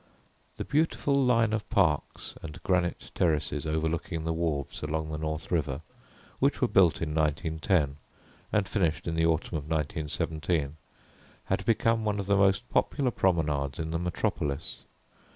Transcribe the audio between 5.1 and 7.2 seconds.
the North River, which were built in